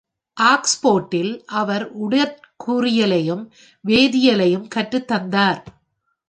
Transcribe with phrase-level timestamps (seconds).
[0.37, 3.43] ஆக்ஸ்ஃபோர்டில் அவர் உடற்கூறியலையும்
[3.87, 5.61] வேதியியலையும் கற்றுத்தந்தார்.